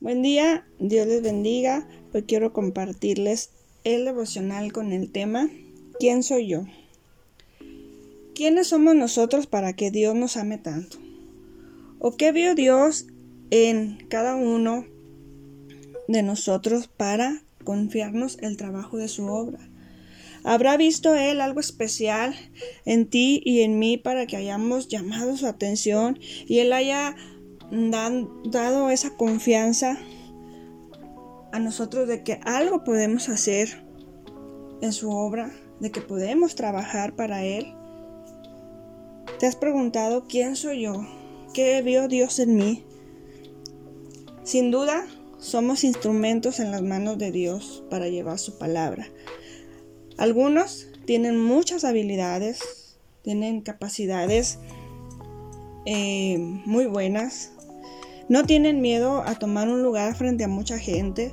[0.00, 1.88] Buen día, Dios les bendiga.
[2.12, 3.50] Hoy quiero compartirles
[3.84, 5.48] el devocional con el tema
[6.00, 6.64] ¿Quién soy yo?
[8.34, 10.98] ¿Quiénes somos nosotros para que Dios nos ame tanto?
[12.00, 13.06] ¿O qué vio Dios
[13.50, 14.84] en cada uno
[16.08, 19.60] de nosotros para confiarnos el trabajo de su obra?
[20.42, 22.34] ¿Habrá visto Él algo especial
[22.84, 27.16] en ti y en mí para que hayamos llamado su atención y Él haya
[27.70, 29.98] dado esa confianza
[31.52, 33.84] a nosotros de que algo podemos hacer
[34.80, 37.74] en su obra, de que podemos trabajar para Él.
[39.38, 41.06] ¿Te has preguntado quién soy yo?
[41.52, 42.84] ¿Qué vio Dios en mí?
[44.42, 45.06] Sin duda,
[45.38, 49.06] somos instrumentos en las manos de Dios para llevar su palabra.
[50.16, 54.58] Algunos tienen muchas habilidades, tienen capacidades
[55.86, 57.52] eh, muy buenas,
[58.28, 61.32] no tienen miedo a tomar un lugar frente a mucha gente.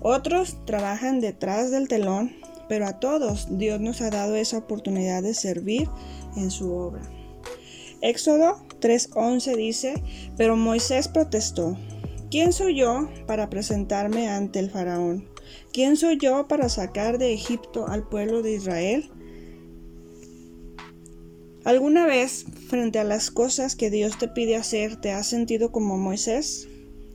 [0.00, 2.32] Otros trabajan detrás del telón,
[2.68, 5.88] pero a todos Dios nos ha dado esa oportunidad de servir
[6.36, 7.02] en su obra.
[8.00, 10.02] Éxodo 3:11 dice,
[10.36, 11.76] pero Moisés protestó,
[12.30, 15.28] ¿quién soy yo para presentarme ante el faraón?
[15.72, 19.10] ¿Quién soy yo para sacar de Egipto al pueblo de Israel?
[21.64, 25.98] ¿Alguna vez, frente a las cosas que Dios te pide hacer, te has sentido como
[25.98, 26.68] Moisés?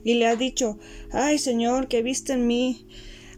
[0.04, 0.78] Y le has dicho,
[1.10, 2.86] ay Señor, ¿qué viste en mí?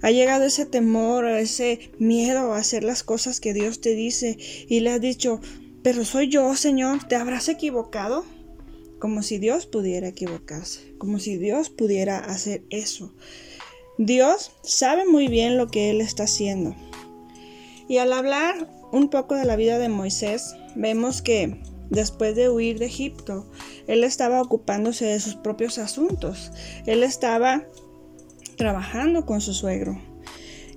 [0.02, 4.36] Ha llegado ese temor, ese miedo a hacer las cosas que Dios te dice
[4.68, 5.40] y le has dicho,
[5.82, 8.26] pero soy yo, Señor, ¿te habrás equivocado?
[8.98, 13.14] Como si Dios pudiera equivocarse, como si Dios pudiera hacer eso.
[13.96, 16.76] Dios sabe muy bien lo que Él está haciendo.
[17.88, 22.78] Y al hablar un poco de la vida de Moisés, vemos que después de huir
[22.78, 23.46] de Egipto,
[23.86, 26.52] él estaba ocupándose de sus propios asuntos.
[26.86, 27.66] Él estaba
[28.56, 30.00] trabajando con su suegro.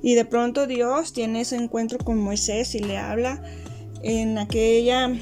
[0.02, 3.42] Y de pronto Dios tiene ese encuentro con Moisés y le habla
[4.02, 5.14] en aquella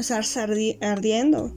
[0.00, 0.46] zarza
[0.80, 1.56] ardiendo.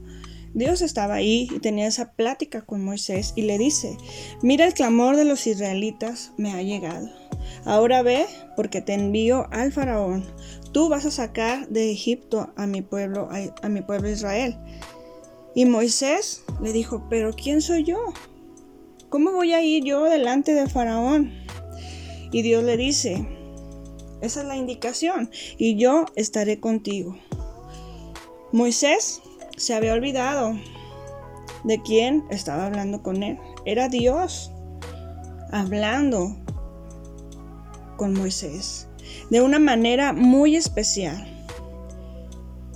[0.54, 3.96] Dios estaba ahí y tenía esa plática con Moisés y le dice,
[4.42, 7.21] mira el clamor de los israelitas me ha llegado.
[7.64, 8.26] Ahora ve,
[8.56, 10.24] porque te envío al faraón.
[10.72, 13.28] Tú vas a sacar de Egipto a mi pueblo,
[13.62, 14.56] a, mi pueblo Israel.
[15.54, 17.98] Y Moisés le dijo, pero ¿quién soy yo?
[19.10, 21.32] ¿Cómo voy a ir yo delante del faraón?
[22.30, 23.28] Y Dios le dice,
[24.22, 27.18] esa es la indicación, y yo estaré contigo.
[28.52, 29.20] Moisés
[29.56, 30.56] se había olvidado
[31.64, 33.38] de quién estaba hablando con él.
[33.64, 34.50] Era Dios
[35.50, 36.36] hablando
[38.08, 38.88] Moisés
[39.30, 41.28] de una manera muy especial.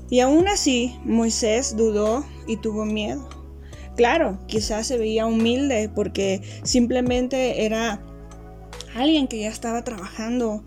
[0.08, 3.28] Y aún así Moisés dudó y tuvo miedo.
[3.96, 8.02] Claro, quizás se veía humilde porque simplemente era
[8.94, 10.64] alguien que ya estaba trabajando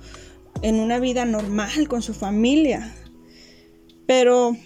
[0.61, 2.93] en una vida normal con su familia.
[4.05, 4.57] Pero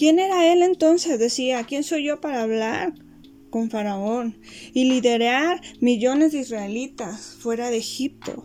[0.00, 1.18] ¿Quién era él entonces?
[1.18, 2.94] Decía, ¿quién soy yo para hablar
[3.50, 4.38] con Faraón
[4.72, 8.44] y liderar millones de israelitas fuera de Egipto?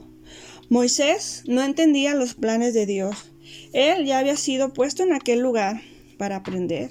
[0.69, 3.31] Moisés no entendía los planes de Dios.
[3.71, 5.81] Él ya había sido puesto en aquel lugar
[6.17, 6.89] para aprender.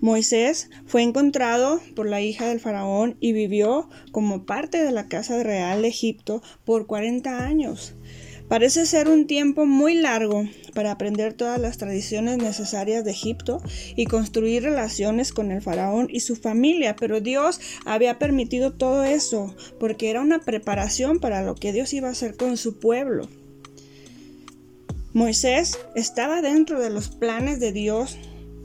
[0.00, 5.42] Moisés fue encontrado por la hija del faraón y vivió como parte de la casa
[5.42, 7.95] real de Egipto por 40 años.
[8.48, 13.60] Parece ser un tiempo muy largo para aprender todas las tradiciones necesarias de Egipto
[13.96, 19.54] y construir relaciones con el faraón y su familia, pero Dios había permitido todo eso
[19.80, 23.28] porque era una preparación para lo que Dios iba a hacer con su pueblo.
[25.12, 28.16] Moisés estaba dentro de los planes de Dios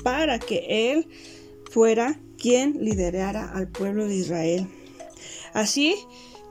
[0.04, 1.08] para que él
[1.72, 4.68] fuera quien liderara al pueblo de Israel.
[5.54, 5.96] Así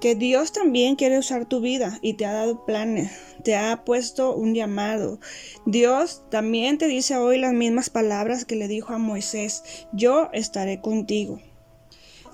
[0.01, 3.13] que Dios también quiere usar tu vida y te ha dado planes,
[3.45, 5.21] te ha puesto un llamado.
[5.67, 9.63] Dios también te dice hoy las mismas palabras que le dijo a Moisés,
[9.93, 11.41] yo estaré contigo.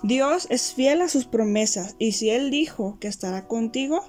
[0.02, 4.04] Dios es fiel a sus promesas y si Él dijo que estará contigo,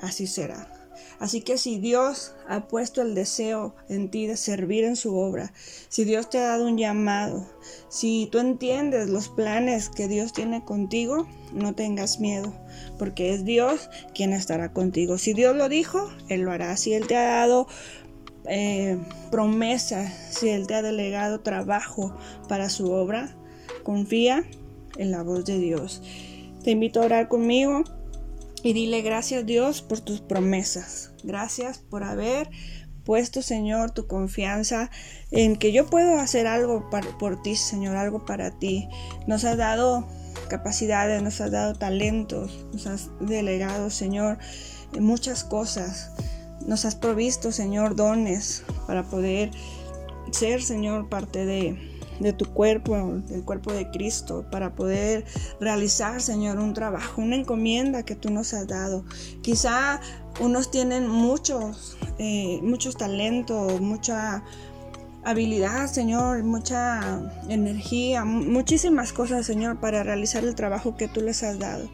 [0.00, 0.81] así será.
[1.22, 5.52] Así que si Dios ha puesto el deseo en ti de servir en su obra,
[5.88, 7.46] si Dios te ha dado un llamado,
[7.88, 12.52] si tú entiendes los planes que Dios tiene contigo, no tengas miedo,
[12.98, 15.16] porque es Dios quien estará contigo.
[15.16, 16.76] Si Dios lo dijo, Él lo hará.
[16.76, 17.68] Si Él te ha dado
[18.46, 18.98] eh,
[19.30, 22.12] promesa, si Él te ha delegado trabajo
[22.48, 23.32] para su obra,
[23.84, 24.42] confía
[24.96, 26.02] en la voz de Dios.
[26.64, 27.84] Te invito a orar conmigo
[28.62, 31.12] y dile gracias Dios por tus promesas.
[31.24, 32.48] Gracias por haber
[33.04, 34.90] puesto, Señor, tu confianza
[35.30, 36.88] en que yo puedo hacer algo
[37.18, 38.88] por ti, Señor, algo para ti.
[39.26, 40.06] Nos has dado
[40.48, 44.38] capacidades, nos has dado talentos, nos has delegado, Señor,
[44.98, 46.12] muchas cosas.
[46.66, 49.50] Nos has provisto, Señor, dones para poder
[50.30, 55.24] ser, Señor, parte de, de tu cuerpo, del cuerpo de Cristo, para poder
[55.60, 59.04] realizar, Señor, un trabajo, una encomienda que tú nos has dado.
[59.42, 60.00] Quizá
[60.40, 64.42] unos tienen muchos, eh, muchos talentos, mucha
[65.24, 71.58] habilidad, Señor, mucha energía, muchísimas cosas, Señor, para realizar el trabajo que tú les has
[71.58, 71.88] dado.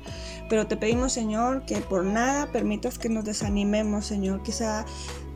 [0.48, 4.42] Pero te pedimos, Señor, que por nada permitas que nos desanimemos, Señor.
[4.42, 4.86] Quizá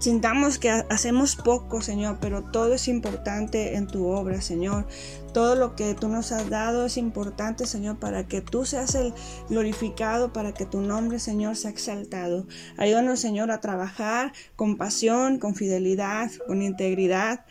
[0.03, 4.89] sintamos que hacemos poco, Señor, pero todo es importante en tu obra, Señor.
[5.33, 9.15] Todo lo que tú nos has dado es importante, Señor, para que tú seas el
[9.49, 12.49] glorificado, para que tu nombre, Señor, sea exaltado.
[12.79, 17.45] Ayúdanos, Señor, a trabajar con pasión, con fidelidad, con integridad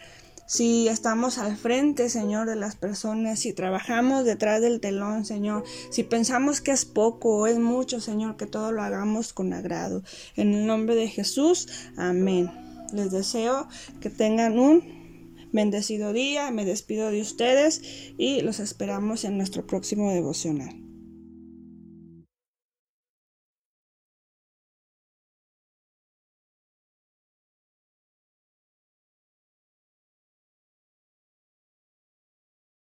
[0.51, 6.03] si estamos al frente, Señor, de las personas, si trabajamos detrás del telón, Señor, si
[6.03, 10.03] pensamos que es poco o es mucho, Señor, que todo lo hagamos con agrado.
[10.35, 12.51] En el nombre de Jesús, amén.
[12.91, 13.69] Les deseo
[14.01, 17.81] que tengan un bendecido día, me despido de ustedes
[18.17, 20.80] y los esperamos en nuestro próximo devocional.